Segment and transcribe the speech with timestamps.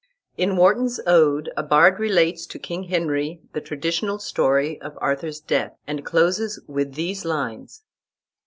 [0.35, 5.77] In Warton's "Ode" a bard relates to King Henry the traditional story of Arthur's death,
[5.85, 7.83] and closes with these lines.